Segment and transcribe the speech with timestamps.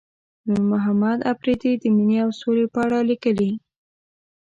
[0.49, 3.51] نورمحمد اپريدي د مينې او سولې په اړه ليکلي.